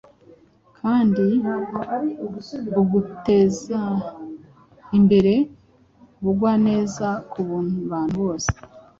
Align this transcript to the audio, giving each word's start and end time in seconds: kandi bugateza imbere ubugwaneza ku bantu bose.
kandi 0.79 1.25
bugateza 2.73 3.81
imbere 4.97 5.33
ubugwaneza 6.19 7.07
ku 7.31 7.39
bantu 7.91 8.15
bose. 8.25 8.51